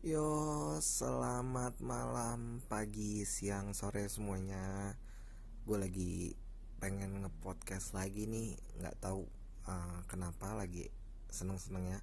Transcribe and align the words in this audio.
Yo, 0.00 0.80
selamat 0.80 1.84
malam, 1.84 2.64
pagi, 2.72 3.20
siang, 3.28 3.76
sore 3.76 4.08
semuanya. 4.08 4.96
Gue 5.68 5.76
lagi 5.76 6.32
pengen 6.80 7.20
nge-podcast 7.20 7.92
lagi 7.92 8.24
nih, 8.24 8.56
nggak 8.80 8.96
tahu 8.96 9.28
uh, 9.68 10.00
kenapa 10.08 10.56
lagi 10.56 10.88
seneng-senengnya 11.28 12.00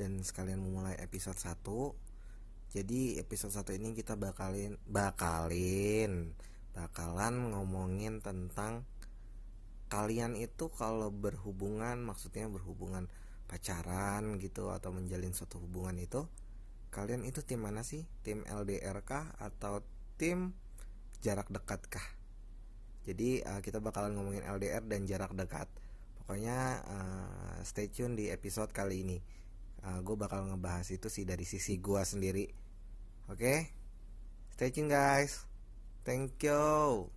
dan 0.00 0.24
sekalian 0.24 0.64
memulai 0.64 0.96
episode 0.96 1.36
1. 1.36 1.60
Jadi 2.72 3.20
episode 3.20 3.52
1 3.52 3.76
ini 3.76 3.92
kita 3.92 4.16
bakalin 4.16 4.80
bakalin 4.88 6.32
bakalan 6.72 7.52
ngomongin 7.52 8.24
tentang 8.24 8.88
kalian 9.92 10.32
itu 10.40 10.72
kalau 10.72 11.12
berhubungan 11.12 12.00
maksudnya 12.00 12.48
berhubungan 12.48 13.04
pacaran 13.44 14.40
gitu 14.40 14.72
atau 14.72 14.96
menjalin 14.96 15.36
suatu 15.36 15.60
hubungan 15.60 16.00
itu 16.00 16.24
kalian 16.94 17.26
itu 17.26 17.42
tim 17.42 17.58
mana 17.58 17.82
sih? 17.82 18.06
Tim 18.22 18.46
LDR 18.46 19.02
kah 19.02 19.34
atau 19.42 19.82
tim 20.14 20.54
jarak 21.18 21.50
dekat 21.50 21.82
kah? 21.90 22.06
Jadi 23.02 23.42
uh, 23.42 23.58
kita 23.58 23.82
bakalan 23.82 24.14
ngomongin 24.14 24.46
LDR 24.46 24.86
dan 24.86 25.02
jarak 25.04 25.34
dekat. 25.34 25.66
Pokoknya 26.22 26.80
uh, 26.86 27.58
stay 27.66 27.90
tune 27.90 28.14
di 28.14 28.30
episode 28.30 28.70
kali 28.70 29.02
ini. 29.02 29.18
Uh, 29.84 30.00
gue 30.00 30.16
bakal 30.16 30.46
ngebahas 30.48 30.88
itu 30.94 31.10
sih 31.10 31.26
dari 31.26 31.42
sisi 31.42 31.82
gue 31.82 32.00
sendiri. 32.00 32.46
Oke, 33.28 33.36
okay? 33.36 33.58
stay 34.54 34.70
tune 34.70 34.88
guys. 34.88 35.44
Thank 36.06 36.40
you. 36.46 37.10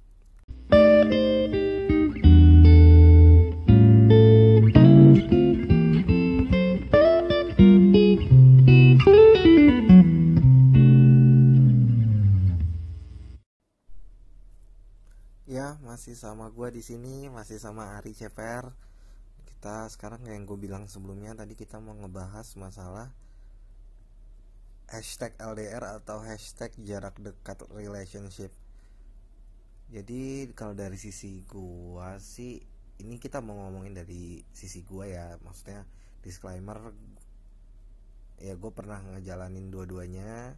Masih 15.98 16.14
sama 16.14 16.54
gue 16.54 16.70
di 16.78 16.86
sini, 16.86 17.26
masih 17.26 17.58
sama 17.58 17.98
Ari 17.98 18.14
Ceper. 18.14 18.70
Kita 19.50 19.90
sekarang 19.90 20.30
yang 20.30 20.46
gue 20.46 20.54
bilang 20.54 20.86
sebelumnya 20.86 21.34
tadi 21.34 21.58
kita 21.58 21.82
mau 21.82 21.98
ngebahas 21.98 22.54
masalah 22.54 23.10
hashtag 24.94 25.34
LDR 25.42 25.98
atau 25.98 26.22
hashtag 26.22 26.70
jarak 26.86 27.18
dekat 27.18 27.66
relationship. 27.74 28.54
Jadi 29.90 30.54
kalau 30.54 30.78
dari 30.78 31.02
sisi 31.02 31.42
gue 31.50 32.10
sih, 32.22 32.62
ini 33.02 33.18
kita 33.18 33.42
mau 33.42 33.58
ngomongin 33.66 33.98
dari 33.98 34.46
sisi 34.54 34.86
gue 34.86 35.18
ya, 35.18 35.34
maksudnya 35.42 35.82
disclaimer. 36.22 36.94
Ya 38.38 38.54
gue 38.54 38.70
pernah 38.70 39.02
ngejalanin 39.02 39.74
dua-duanya 39.74 40.54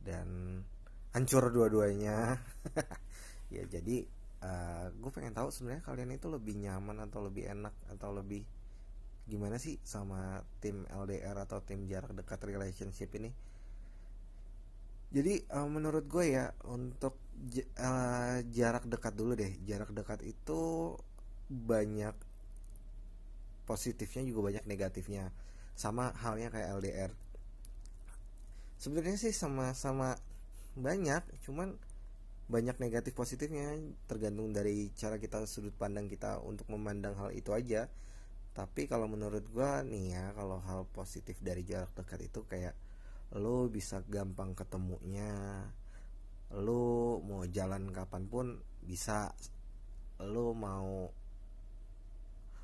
dan 0.00 0.64
hancur 1.12 1.52
dua-duanya. 1.52 2.40
ya 3.52 3.68
jadi 3.68 4.16
uh, 4.42 4.46
eh, 4.46 4.86
gue 4.94 5.10
pengen 5.12 5.34
tahu 5.34 5.48
sebenarnya 5.50 5.82
kalian 5.84 6.10
itu 6.14 6.26
lebih 6.30 6.54
nyaman 6.58 7.04
atau 7.06 7.24
lebih 7.24 7.50
enak 7.50 7.74
atau 7.92 8.10
lebih 8.14 8.42
gimana 9.28 9.60
sih 9.60 9.76
sama 9.84 10.40
tim 10.64 10.88
LDR 10.88 11.36
atau 11.36 11.60
tim 11.60 11.84
jarak 11.84 12.16
dekat 12.16 12.40
relationship 12.48 13.12
ini? 13.18 13.30
Jadi 15.08 15.40
uh, 15.52 15.68
menurut 15.68 16.04
gue 16.04 16.36
ya 16.36 16.52
untuk 16.68 17.16
uh, 17.80 18.38
jarak 18.52 18.84
dekat 18.84 19.14
dulu 19.16 19.32
deh. 19.36 19.52
Jarak 19.64 19.92
dekat 19.92 20.20
itu 20.24 20.94
banyak 21.48 22.12
positifnya 23.64 24.24
juga 24.24 24.52
banyak 24.52 24.64
negatifnya. 24.68 25.32
Sama 25.78 26.12
halnya 26.20 26.52
kayak 26.52 26.80
LDR 26.80 27.12
sebenarnya 28.78 29.18
sih 29.18 29.34
sama-sama 29.34 30.14
banyak 30.78 31.26
cuman 31.42 31.74
banyak 32.48 32.80
negatif 32.80 33.12
positifnya 33.12 33.76
tergantung 34.08 34.56
dari 34.56 34.88
cara 34.96 35.20
kita 35.20 35.44
sudut 35.44 35.76
pandang 35.76 36.08
kita 36.08 36.40
untuk 36.40 36.72
memandang 36.72 37.12
hal 37.20 37.30
itu 37.36 37.52
aja. 37.52 37.92
Tapi 38.56 38.88
kalau 38.88 39.06
menurut 39.06 39.44
gue 39.44 39.70
nih 39.86 40.16
ya 40.16 40.24
kalau 40.32 40.58
hal 40.64 40.88
positif 40.90 41.38
dari 41.44 41.62
jarak 41.62 41.92
dekat 41.94 42.26
itu 42.26 42.42
kayak 42.48 42.74
lo 43.36 43.68
bisa 43.68 44.00
gampang 44.08 44.56
ketemunya 44.56 45.60
lo 46.56 47.20
mau 47.20 47.44
jalan 47.44 47.92
kapan 47.92 48.24
pun 48.24 48.56
bisa 48.80 49.28
lo 50.24 50.56
mau 50.56 51.12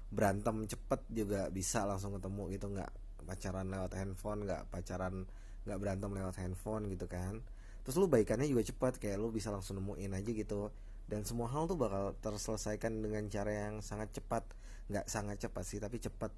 berantem 0.09 0.65
cepet 0.65 1.01
juga 1.13 1.53
bisa 1.53 1.85
langsung 1.85 2.17
ketemu 2.17 2.43
gitu 2.57 2.67
nggak 2.73 2.93
pacaran 3.29 3.69
lewat 3.69 3.93
handphone 3.93 4.49
nggak 4.49 4.63
pacaran 4.73 5.29
nggak 5.69 5.79
berantem 5.81 6.11
lewat 6.17 6.37
handphone 6.41 6.89
gitu 6.89 7.05
kan 7.05 7.45
terus 7.85 8.01
lu 8.01 8.09
baikannya 8.09 8.49
juga 8.49 8.65
cepat 8.65 8.97
kayak 8.97 9.21
lu 9.21 9.29
bisa 9.29 9.53
langsung 9.53 9.77
nemuin 9.77 10.17
aja 10.17 10.31
gitu. 10.33 10.73
Dan 11.05 11.23
semua 11.29 11.53
hal 11.53 11.69
tuh 11.69 11.77
bakal 11.77 12.17
terselesaikan 12.25 13.05
dengan 13.05 13.29
cara 13.29 13.53
yang 13.69 13.85
sangat 13.85 14.17
cepat. 14.17 14.49
Nggak 14.89 15.07
sangat 15.07 15.37
cepat 15.45 15.65
sih 15.69 15.79
tapi 15.79 16.01
cepat. 16.01 16.33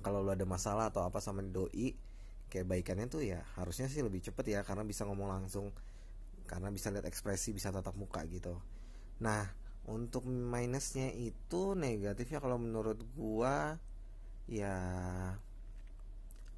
Kalau 0.00 0.24
lu 0.24 0.32
ada 0.32 0.48
masalah 0.48 0.88
atau 0.88 1.04
apa 1.04 1.20
sama 1.20 1.44
doi 1.44 1.92
kayak 2.48 2.66
baikannya 2.68 3.06
tuh 3.08 3.24
ya 3.24 3.40
harusnya 3.60 3.88
sih 3.88 4.00
lebih 4.00 4.20
cepet 4.24 4.56
ya 4.56 4.60
karena 4.64 4.88
bisa 4.88 5.04
ngomong 5.04 5.28
langsung. 5.28 5.68
Karena 6.48 6.72
bisa 6.72 6.88
lihat 6.88 7.04
ekspresi 7.04 7.52
bisa 7.52 7.68
tatap 7.68 7.96
muka 7.96 8.24
gitu. 8.24 8.56
Nah 9.20 9.44
untuk 9.84 10.24
minusnya 10.24 11.12
itu 11.12 11.76
negatifnya 11.76 12.40
kalau 12.40 12.56
menurut 12.56 13.04
gua 13.12 13.76
ya 14.48 14.76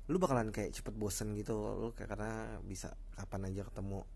lu 0.07 0.23
bakalan 0.23 0.55
kayak 0.55 0.71
cepet 0.71 0.95
bosen 0.95 1.35
gitu 1.35 1.59
lu 1.75 1.91
kayak 1.91 2.15
karena 2.15 2.63
bisa 2.63 2.95
kapan 3.19 3.51
aja 3.51 3.67
ketemu. 3.67 4.07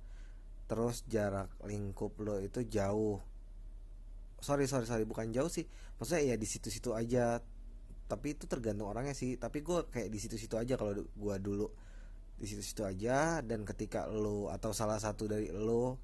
Terus 0.71 1.03
jarak 1.11 1.51
lingkup 1.67 2.15
lo 2.23 2.39
itu 2.39 2.63
jauh. 2.63 3.19
Sorry 4.39 4.71
sorry 4.71 4.87
sorry 4.87 5.03
bukan 5.03 5.35
jauh 5.35 5.51
sih. 5.51 5.67
Maksudnya 5.99 6.35
ya 6.35 6.37
di 6.39 6.47
situ-situ 6.47 6.95
aja. 6.95 7.43
Tapi 8.07 8.39
itu 8.39 8.47
tergantung 8.47 8.87
orangnya 8.87 9.19
sih. 9.19 9.35
Tapi 9.35 9.67
gue 9.67 9.91
kayak 9.91 10.11
di 10.15 10.19
situ-situ 10.23 10.55
aja 10.55 10.79
kalau 10.79 10.95
gue 10.95 11.37
dulu. 11.43 11.67
Di 12.39 12.47
situ-situ 12.47 12.87
aja 12.87 13.43
dan 13.43 13.67
ketika 13.67 14.07
lo 14.07 14.47
atau 14.49 14.71
salah 14.71 15.03
satu 15.03 15.27
dari 15.27 15.51
lo 15.51 15.99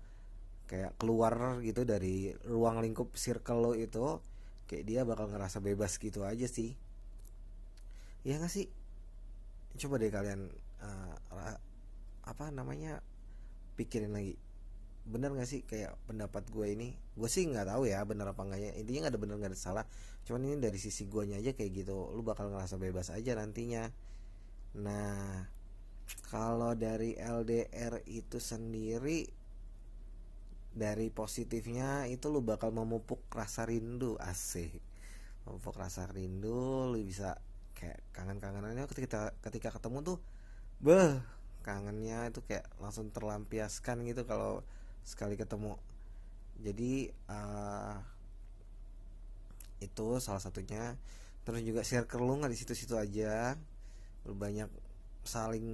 kayak 0.67 0.99
keluar 0.99 1.63
gitu 1.63 1.87
dari 1.87 2.35
ruang 2.43 2.83
lingkup 2.83 3.15
circle 3.15 3.71
lo 3.71 3.73
itu 3.79 4.19
kayak 4.67 4.83
dia 4.83 5.01
bakal 5.07 5.31
ngerasa 5.31 5.63
bebas 5.63 5.95
gitu 6.03 6.27
aja 6.27 6.51
sih. 6.51 6.75
Ya 8.27 8.43
gak 8.43 8.51
sih 8.51 8.67
coba 9.77 10.01
deh 10.01 10.11
kalian 10.11 10.51
uh, 10.83 11.15
apa 12.27 12.45
namanya 12.51 13.01
pikirin 13.79 14.13
lagi. 14.13 14.35
Bener 15.07 15.31
gak 15.39 15.47
sih 15.47 15.63
kayak 15.63 15.95
pendapat 16.11 16.51
gue 16.51 16.67
ini? 16.75 16.89
Gue 17.15 17.31
sih 17.31 17.47
nggak 17.47 17.71
tahu 17.71 17.87
ya 17.87 18.03
bener 18.03 18.27
apa 18.27 18.43
enggaknya. 18.43 18.75
Intinya 18.75 19.07
nggak 19.07 19.15
ada 19.15 19.21
bener 19.23 19.37
nggak 19.39 19.53
ada 19.55 19.61
salah. 19.61 19.85
Cuman 20.27 20.43
ini 20.51 20.57
dari 20.59 20.77
sisi 20.83 21.07
gue 21.07 21.31
aja 21.31 21.55
kayak 21.55 21.71
gitu 21.87 22.11
lu 22.11 22.27
bakal 22.27 22.51
ngerasa 22.51 22.77
bebas 22.83 23.15
aja 23.15 23.39
nantinya. 23.39 23.87
Nah 24.83 25.47
kalau 26.27 26.75
dari 26.75 27.15
LDR 27.15 28.03
itu 28.11 28.43
sendiri 28.43 29.27
dari 30.77 31.09
positifnya 31.09 32.05
itu 32.11 32.29
lu 32.29 32.45
bakal 32.45 32.75
memupuk 32.75 33.23
rasa 33.31 33.65
rindu 33.65 34.19
asik. 34.19 34.83
Memupuk 35.47 35.79
rasa 35.79 36.11
rindu 36.11 36.91
lu 36.91 36.99
bisa 37.07 37.39
kayak 37.77 38.01
kangen-kangenannya 38.17 38.89
ketika 38.89 39.37
ketika 39.45 39.69
ketemu 39.77 40.01
tuh 40.01 40.19
beh 40.81 41.21
kangennya 41.61 42.31
itu 42.31 42.41
kayak 42.47 42.65
langsung 42.81 43.13
terlampiaskan 43.13 44.07
gitu 44.07 44.23
kalau 44.25 44.63
sekali 45.03 45.35
ketemu. 45.35 45.75
Jadi 46.63 47.11
uh, 47.27 47.99
itu 49.83 50.09
salah 50.23 50.41
satunya. 50.41 50.95
Terus 51.43 51.63
juga 51.63 51.83
circle 51.87 52.23
lu 52.23 52.39
nggak 52.39 52.55
di 52.55 52.59
situ-situ 52.59 52.95
aja. 52.95 53.59
Banyak 54.27 54.71
saling 55.27 55.67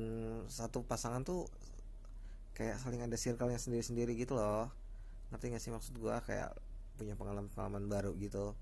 satu 0.49 0.85
pasangan 0.85 1.25
tuh 1.25 1.49
kayak 2.57 2.81
saling 2.81 3.05
ada 3.05 3.17
circle-nya 3.17 3.61
sendiri-sendiri 3.61 4.17
gitu 4.17 4.37
loh. 4.37 4.73
Ngerti 5.33 5.53
gak 5.53 5.63
sih 5.65 5.73
maksud 5.73 5.97
gua? 5.97 6.21
Kayak 6.25 6.57
punya 6.97 7.17
pengalaman-pengalaman 7.17 7.89
baru 7.89 8.13
gitu. 8.21 8.53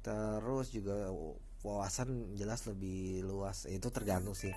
Terus 0.00 0.72
juga 0.72 1.12
wawasan 1.66 2.38
jelas 2.38 2.66
lebih 2.70 3.26
luas. 3.26 3.66
Eh, 3.66 3.78
itu 3.78 3.90
tergantung 3.90 4.34
sih. 4.34 4.52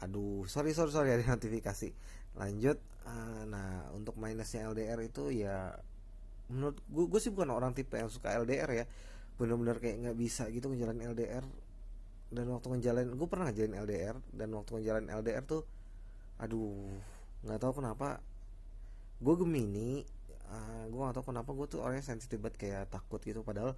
Aduh 0.00 0.44
sorry 0.48 0.72
sorry 0.72 0.92
sorry 0.92 1.10
ada 1.16 1.24
notifikasi. 1.24 1.92
Lanjut 2.36 2.76
uh, 3.08 3.42
nah 3.48 3.88
untuk 3.96 4.16
minusnya 4.16 4.68
LDR 4.68 5.00
itu 5.04 5.32
ya 5.32 5.76
menurut 6.50 6.76
gue 6.90 7.04
gue 7.06 7.20
sih 7.22 7.30
bukan 7.30 7.54
orang 7.54 7.72
tipe 7.72 7.96
yang 7.96 8.12
suka 8.12 8.36
LDR 8.36 8.70
ya. 8.72 8.84
Bener-bener 9.40 9.80
kayak 9.80 9.96
nggak 10.04 10.16
bisa 10.16 10.48
gitu 10.52 10.68
ngejalanin 10.68 11.12
LDR 11.12 11.44
dan 12.30 12.46
waktu 12.46 12.66
ngejalanin 12.70 13.16
gue 13.18 13.28
pernah 13.28 13.50
ngejalanin 13.50 13.76
LDR 13.82 14.16
dan 14.30 14.48
waktu 14.54 14.70
ngejalanin 14.78 15.10
LDR 15.10 15.44
tuh 15.44 15.62
aduh 16.40 16.88
nggak 17.44 17.60
tahu 17.60 17.80
kenapa. 17.80 18.20
Gue 19.20 19.34
gemini 19.36 20.04
uh, 20.48 20.84
gue 20.88 21.00
nggak 21.00 21.16
tahu 21.20 21.32
kenapa 21.32 21.50
gue 21.52 21.66
tuh 21.76 21.80
orangnya 21.84 22.04
sensitif 22.04 22.40
banget 22.40 22.56
kayak 22.56 22.84
takut 22.92 23.20
gitu. 23.20 23.40
Padahal 23.44 23.76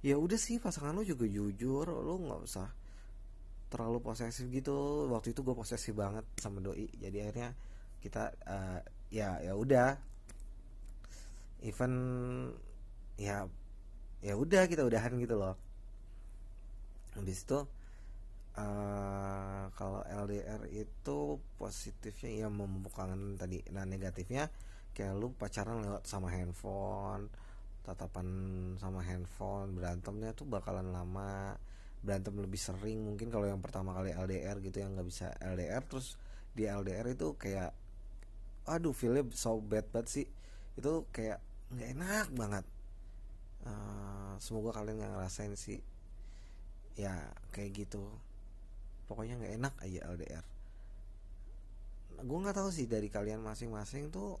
ya 0.00 0.16
udah 0.16 0.38
sih 0.40 0.56
pasangan 0.56 0.96
lo 0.96 1.04
juga 1.04 1.28
jujur 1.28 1.84
lo 1.88 2.14
nggak 2.20 2.40
usah 2.44 2.68
terlalu 3.70 4.02
posesif 4.02 4.50
gitu. 4.50 5.06
Waktu 5.12 5.32
itu 5.32 5.40
gue 5.46 5.54
posesif 5.54 5.94
banget 5.94 6.26
sama 6.40 6.58
doi 6.58 6.90
jadi 6.98 7.30
akhirnya 7.30 7.50
kita 8.02 8.34
uh, 8.48 8.80
ya 9.12 9.38
ya 9.44 9.52
udah. 9.54 9.94
Even 11.60 11.92
ya 13.20 13.44
ya 14.24 14.34
udah 14.34 14.64
kita 14.66 14.82
udahan 14.82 15.14
gitu 15.20 15.36
loh. 15.38 15.54
Habis 17.14 17.44
itu 17.44 17.58
uh, 18.58 19.64
kalau 19.76 20.00
LDR 20.02 20.66
itu 20.72 21.38
positifnya 21.60 22.46
ya 22.46 22.48
membukakan 22.48 23.36
tadi 23.38 23.62
nah 23.70 23.84
negatifnya 23.86 24.50
kayak 24.96 25.14
lu 25.14 25.30
pacaran 25.36 25.84
lewat 25.84 26.02
sama 26.08 26.32
handphone 26.32 27.30
tatapan 27.86 28.26
sama 28.76 29.00
handphone 29.00 29.72
berantemnya 29.72 30.36
tuh 30.36 30.44
bakalan 30.44 30.92
lama 30.92 31.56
berantem 32.00 32.32
lebih 32.40 32.56
sering 32.56 33.04
mungkin 33.04 33.28
kalau 33.28 33.44
yang 33.44 33.60
pertama 33.60 33.92
kali 33.92 34.16
LDR 34.16 34.56
gitu 34.64 34.80
yang 34.80 34.96
nggak 34.96 35.08
bisa 35.08 35.32
LDR 35.40 35.84
terus 35.84 36.16
di 36.56 36.64
LDR 36.64 37.06
itu 37.12 37.36
kayak 37.36 37.76
aduh 38.68 38.92
feelnya 38.92 39.24
so 39.36 39.60
bad 39.60 39.84
banget 39.90 40.08
sih. 40.08 40.26
Itu 40.76 41.08
kayak 41.12 41.40
nggak 41.72 41.88
enak 41.96 42.26
banget. 42.36 42.64
Uh, 43.64 44.34
semoga 44.40 44.72
kalian 44.80 45.00
nggak 45.00 45.12
ngerasain 45.16 45.52
sih. 45.56 45.80
Ya 46.96 47.32
kayak 47.52 47.84
gitu. 47.86 48.04
Pokoknya 49.08 49.36
nggak 49.40 49.54
enak 49.60 49.74
aja 49.84 50.00
LDR 50.14 50.44
gue 52.20 52.38
nggak 52.38 52.56
tahu 52.56 52.70
sih 52.72 52.84
dari 52.84 53.08
kalian 53.08 53.40
masing-masing 53.40 54.12
tuh 54.12 54.36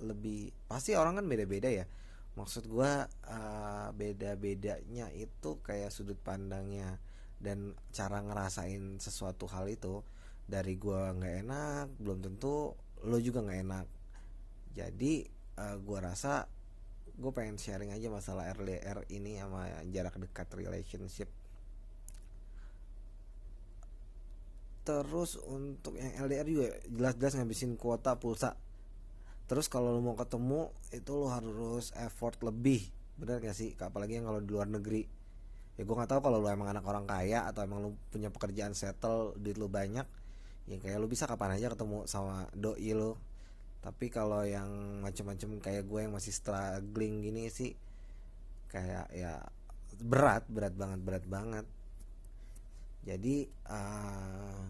lebih 0.00 0.54
pasti 0.70 0.94
orang 0.96 1.18
kan 1.20 1.26
beda-beda 1.26 1.68
ya 1.68 1.84
maksud 2.38 2.70
gue 2.70 2.92
uh, 3.08 3.88
beda-bedanya 3.94 5.10
itu 5.14 5.58
kayak 5.62 5.90
sudut 5.90 6.18
pandangnya 6.18 6.98
dan 7.40 7.74
cara 7.90 8.22
ngerasain 8.22 9.00
sesuatu 9.02 9.48
hal 9.50 9.66
itu. 9.70 10.04
Dari 10.50 10.74
gue 10.74 11.00
nggak 11.14 11.34
enak 11.46 11.86
belum 12.02 12.18
tentu 12.26 12.74
lo 13.06 13.18
juga 13.22 13.42
nggak 13.46 13.60
enak. 13.66 13.86
Jadi 14.74 15.26
uh, 15.58 15.74
eh, 15.74 15.76
gue 15.78 15.98
rasa 15.98 16.46
gue 17.20 17.32
pengen 17.36 17.60
sharing 17.60 17.92
aja 17.92 18.08
masalah 18.08 18.48
RDR 18.56 19.04
ini 19.12 19.36
sama 19.36 19.68
jarak 19.92 20.16
dekat 20.16 20.48
relationship. 20.56 21.28
Terus 24.80 25.36
untuk 25.44 26.00
yang 26.00 26.26
LDR 26.26 26.48
juga 26.48 26.66
jelas-jelas 26.88 27.34
ngabisin 27.36 27.76
kuota 27.76 28.16
pulsa 28.16 28.56
terus 29.50 29.66
kalau 29.66 29.90
lo 29.90 29.98
mau 29.98 30.14
ketemu 30.14 30.70
itu 30.94 31.10
lo 31.18 31.26
harus 31.34 31.90
effort 31.98 32.38
lebih. 32.46 32.86
Bener 33.18 33.42
gak 33.42 33.58
sih? 33.58 33.74
Apalagi 33.74 34.22
yang 34.22 34.30
kalau 34.30 34.38
di 34.38 34.50
luar 34.54 34.70
negeri. 34.70 35.02
Ya 35.74 35.82
gue 35.82 35.96
nggak 35.96 36.12
tahu 36.12 36.20
kalau 36.22 36.38
lo 36.38 36.46
emang 36.46 36.70
anak 36.70 36.86
orang 36.86 37.08
kaya 37.08 37.50
atau 37.50 37.66
emang 37.66 37.82
lo 37.82 37.98
punya 38.14 38.30
pekerjaan 38.30 38.76
settle 38.76 39.32
duit 39.40 39.56
lo 39.56 39.66
banyak 39.66 40.04
ya 40.68 40.76
kayak 40.76 41.00
lo 41.00 41.08
bisa 41.08 41.24
kapan 41.24 41.56
aja 41.56 41.72
ketemu 41.72 42.04
sama 42.04 42.46
doi 42.52 42.92
lo 42.92 43.16
tapi 43.80 44.12
kalau 44.12 44.44
yang 44.44 45.00
macam-macam 45.00 45.56
kayak 45.56 45.88
gue 45.88 46.00
yang 46.04 46.12
masih 46.12 46.36
struggling 46.36 47.24
gini 47.24 47.48
sih 47.48 47.72
kayak 48.68 49.08
ya 49.10 49.40
berat 49.98 50.44
berat 50.52 50.76
banget 50.76 51.00
berat 51.00 51.24
banget. 51.24 51.66
Jadi 53.08 53.48
uh, 53.72 54.62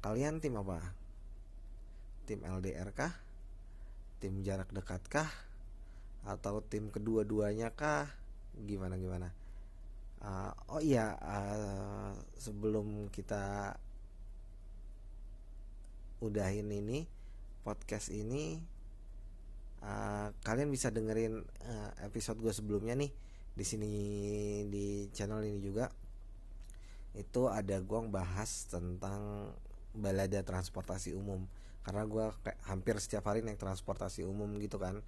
kalian 0.00 0.40
tim 0.40 0.56
apa? 0.56 0.80
Tim 2.24 2.40
LDR 2.40 2.88
kah 2.96 3.12
tim 4.22 4.38
jarak 4.46 4.70
dekat 4.70 5.02
kah? 5.10 5.30
Atau 6.22 6.62
tim 6.62 6.94
kedua-duanya 6.94 7.74
kah? 7.74 8.06
Gimana 8.54 8.94
gimana? 8.94 9.34
Uh, 10.22 10.54
oh 10.70 10.78
iya 10.78 11.18
uh, 11.18 12.14
sebelum 12.38 13.10
kita 13.10 13.74
udahin 16.22 16.70
ini 16.70 17.10
podcast 17.66 18.14
ini 18.14 18.62
uh, 19.82 20.30
kalian 20.46 20.70
bisa 20.70 20.94
dengerin 20.94 21.42
uh, 21.42 21.90
episode 22.06 22.38
gue 22.38 22.54
sebelumnya 22.54 22.94
nih 22.94 23.10
di 23.58 23.64
sini 23.66 23.92
di 24.70 25.10
channel 25.10 25.42
ini 25.42 25.58
juga. 25.58 25.90
Itu 27.18 27.50
ada 27.50 27.82
gue 27.82 28.00
bahas 28.06 28.70
tentang 28.70 29.50
balada 29.90 30.46
transportasi 30.46 31.18
umum 31.18 31.42
karena 31.82 32.06
gue 32.06 32.24
kayak 32.46 32.58
hampir 32.66 32.94
setiap 32.98 33.30
hari 33.30 33.42
naik 33.42 33.58
transportasi 33.58 34.22
umum 34.26 34.50
gitu 34.58 34.78
kan. 34.78 35.02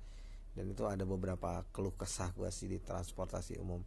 Dan 0.55 0.71
itu 0.71 0.87
ada 0.87 1.03
beberapa 1.03 1.67
keluh 1.75 1.95
kesah 1.95 2.31
gue 2.35 2.47
sih 2.55 2.71
di 2.71 2.79
transportasi 2.79 3.59
umum. 3.59 3.83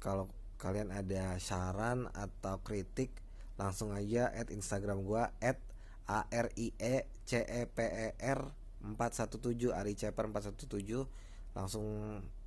Kalau 0.00 0.28
kalian 0.60 0.92
ada 0.92 1.38
saran 1.40 2.10
atau 2.12 2.60
kritik 2.60 3.14
langsung 3.58 3.94
aja 3.94 4.30
at 4.30 4.50
instagram 4.50 5.02
gue 5.02 5.22
at 5.42 5.58
a 6.08 6.24
r 6.30 6.48
i 6.56 6.74
e 6.78 7.06
c 7.26 7.42
e 7.42 7.62
p 7.66 7.78
e 7.84 8.08
r 8.16 8.40
417 8.82 9.74
Ari 9.74 9.94
Ceper 9.98 10.30
417 10.30 10.78
langsung 11.58 11.86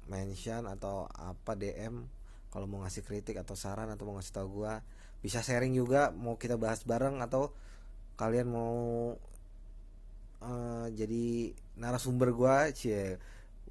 mention 0.07 0.63
atau 0.65 1.06
apa 1.12 1.53
DM 1.59 2.07
kalau 2.51 2.67
mau 2.67 2.83
ngasih 2.83 3.03
kritik 3.03 3.39
atau 3.39 3.56
saran 3.56 3.91
atau 3.91 4.07
mau 4.07 4.15
ngasih 4.19 4.33
tau 4.35 4.47
gue 4.47 4.74
bisa 5.21 5.44
sharing 5.44 5.75
juga 5.75 6.09
mau 6.12 6.39
kita 6.39 6.57
bahas 6.57 6.83
bareng 6.88 7.21
atau 7.21 7.53
kalian 8.21 8.53
mau 8.53 8.77
uh, 10.45 10.88
jadi 10.94 11.57
narasumber 11.81 12.29
gue 12.38 12.56
cie 12.77 13.18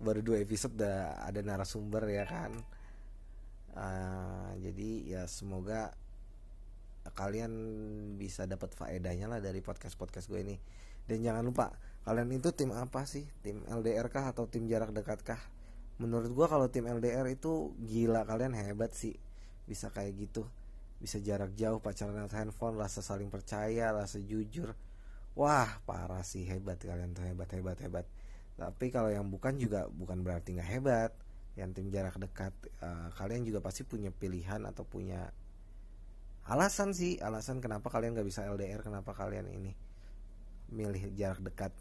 baru 0.02 0.26
dua 0.26 0.42
episode 0.42 0.74
udah 0.74 1.22
ada 1.22 1.38
narasumber 1.46 2.02
ya 2.10 2.26
kan? 2.26 2.50
Uh, 3.70 4.50
jadi 4.58 4.90
ya 5.06 5.22
semoga 5.30 5.94
kalian 7.14 7.52
bisa 8.18 8.42
dapat 8.50 8.74
faedahnya 8.74 9.30
lah 9.30 9.38
dari 9.38 9.62
podcast 9.62 9.94
podcast 9.94 10.26
gue 10.26 10.42
ini. 10.42 10.58
Dan 11.06 11.22
jangan 11.22 11.46
lupa 11.46 11.70
kalian 12.02 12.34
itu 12.34 12.50
tim 12.50 12.74
apa 12.74 13.06
sih? 13.06 13.30
Tim 13.46 13.62
LDR 13.70 14.10
kah 14.10 14.34
atau 14.34 14.50
tim 14.50 14.66
jarak 14.66 14.90
dekat 14.90 15.22
kah? 15.22 15.38
Menurut 16.02 16.34
gue 16.34 16.46
kalau 16.50 16.66
tim 16.66 16.90
LDR 16.90 17.30
itu 17.30 17.70
gila 17.86 18.26
kalian 18.26 18.58
hebat 18.58 18.90
sih 18.98 19.14
bisa 19.70 19.94
kayak 19.94 20.18
gitu 20.18 20.42
bisa 21.00 21.16
jarak 21.18 21.56
jauh 21.56 21.80
pacaran 21.80 22.12
lewat 22.12 22.36
handphone 22.36 22.76
rasa 22.76 23.00
saling 23.00 23.32
percaya 23.32 23.88
rasa 23.90 24.20
jujur. 24.20 24.76
Wah 25.32 25.80
parah 25.88 26.20
sih 26.20 26.44
hebat 26.44 26.76
kalian 26.76 27.16
tuh 27.16 27.24
hebat 27.24 27.48
hebat 27.56 27.80
hebat. 27.80 28.06
Tapi 28.60 28.92
kalau 28.92 29.08
yang 29.08 29.24
bukan 29.32 29.56
juga 29.56 29.88
bukan 29.88 30.20
berarti 30.20 30.60
nggak 30.60 30.70
hebat. 30.70 31.12
Yang 31.56 31.80
tim 31.80 31.86
jarak 31.88 32.16
dekat 32.20 32.52
uh, 32.84 33.08
kalian 33.16 33.48
juga 33.48 33.64
pasti 33.64 33.82
punya 33.82 34.12
pilihan 34.12 34.62
atau 34.68 34.84
punya 34.84 35.32
alasan 36.46 36.92
sih 36.92 37.20
alasan 37.20 37.60
kenapa 37.60 37.92
kalian 37.92 38.16
nggak 38.16 38.28
bisa 38.28 38.48
LDR 38.48 38.80
kenapa 38.80 39.12
kalian 39.16 39.48
ini 39.48 39.72
milih 40.68 41.16
jarak 41.16 41.40
dekat. 41.40 41.72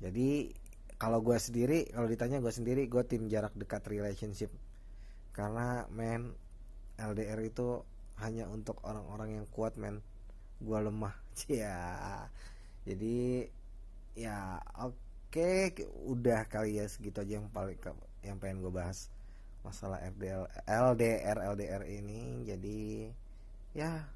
Jadi 0.00 0.56
kalau 0.96 1.20
gue 1.20 1.36
sendiri 1.36 1.92
kalau 1.92 2.08
ditanya 2.08 2.40
gue 2.40 2.52
sendiri 2.52 2.88
gue 2.88 3.02
tim 3.04 3.28
jarak 3.28 3.52
dekat 3.52 3.84
relationship. 3.92 4.48
Karena 5.36 5.84
men 5.92 6.32
LDR 6.98 7.40
itu 7.42 7.82
hanya 8.22 8.46
untuk 8.46 8.78
orang-orang 8.86 9.42
yang 9.42 9.46
kuat 9.50 9.74
men. 9.78 10.00
Gue 10.62 10.78
lemah. 10.78 11.14
Ya. 11.50 12.30
Jadi 12.86 13.50
ya 14.14 14.62
oke 14.78 14.94
okay, 15.34 15.74
udah 16.06 16.46
kali 16.46 16.78
ya 16.78 16.86
segitu 16.86 17.26
aja 17.26 17.42
yang 17.42 17.50
paling 17.50 17.74
yang 18.22 18.38
pengen 18.38 18.62
gue 18.62 18.70
bahas 18.70 19.10
masalah 19.66 19.98
FDL 20.14 20.46
LDR 20.68 21.36
LDR 21.42 21.82
ini. 21.90 22.46
Jadi 22.46 23.10
ya 23.74 24.06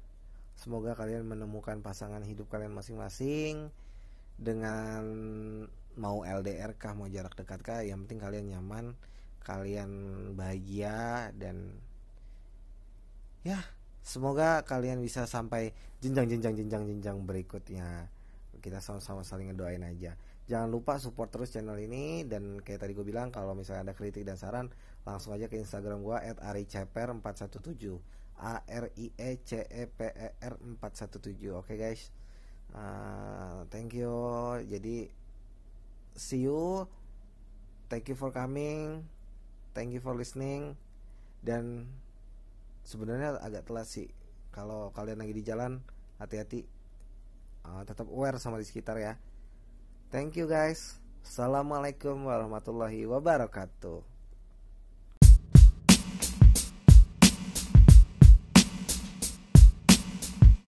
semoga 0.55 0.95
kalian 0.95 1.27
menemukan 1.27 1.83
pasangan 1.83 2.23
hidup 2.23 2.47
kalian 2.47 2.71
masing-masing 2.71 3.67
dengan 4.39 5.03
mau 5.99 6.23
LDR 6.23 6.79
kah 6.79 6.95
mau 6.95 7.11
jarak 7.11 7.35
dekat 7.35 7.59
kah 7.59 7.83
yang 7.83 8.07
penting 8.07 8.23
kalian 8.23 8.47
nyaman 8.55 8.95
kalian 9.43 9.91
bahagia 10.39 11.31
dan 11.35 11.75
ya 13.43 13.59
semoga 14.03 14.63
kalian 14.65 14.99
bisa 14.99 15.29
sampai 15.29 15.71
jenjang-jenjang 15.99 16.55
jenjang-jenjang 16.65 17.17
berikutnya. 17.23 18.09
Kita 18.59 18.83
sama-sama 18.83 19.23
saling 19.23 19.51
ngedoain 19.53 19.83
aja. 19.87 20.19
Jangan 20.49 20.67
lupa 20.67 20.97
support 20.99 21.31
terus 21.31 21.53
channel 21.53 21.79
ini. 21.79 22.27
Dan 22.27 22.59
kayak 22.59 22.83
tadi 22.83 22.91
gue 22.97 23.05
bilang 23.07 23.31
kalau 23.31 23.55
misalnya 23.55 23.91
ada 23.91 23.93
kritik 23.95 24.27
dan 24.27 24.35
saran 24.35 24.67
langsung 25.07 25.31
aja 25.31 25.47
ke 25.47 25.55
instagram 25.55 26.03
gue 26.03 26.17
at 26.19 26.37
ariceper 26.43 27.13
417 27.23 28.19
a 28.39 28.63
r 28.63 28.85
i 28.95 29.11
e 29.11 29.31
c 29.43 29.59
e 29.67 29.83
p 29.87 29.99
e 30.07 30.29
r 30.39 30.53
417 30.59 31.55
oke 31.55 31.67
okay, 31.67 31.77
guys. 31.79 32.11
Uh, 32.71 33.65
thank 33.69 33.95
you. 33.95 34.11
Jadi 34.65 35.11
see 36.15 36.47
you. 36.47 36.87
Thank 37.89 38.11
you 38.11 38.17
for 38.17 38.29
coming. 38.29 39.07
Thank 39.73 39.93
you 39.93 40.01
for 40.01 40.13
listening. 40.13 40.77
Dan 41.41 41.89
sebenarnya 42.89 43.37
agak 43.37 43.69
telat 43.69 43.85
sih. 43.85 44.09
Kalau 44.49 44.89
kalian 44.97 45.21
lagi 45.21 45.37
di 45.37 45.45
jalan 45.45 45.77
hati-hati. 46.17 46.65
Uh, 47.61 47.85
tetap 47.85 48.09
aware 48.09 48.41
sama 48.41 48.57
di 48.57 48.65
sekitar 48.65 48.97
ya. 48.97 49.13
Thank 50.09 50.41
you 50.41 50.49
guys. 50.49 50.97
Assalamualaikum 51.21 52.25
warahmatullahi 52.25 53.05
wabarakatuh 53.05 54.08